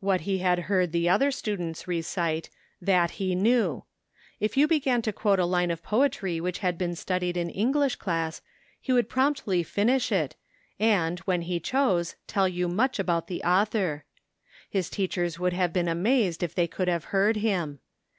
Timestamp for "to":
5.02-5.12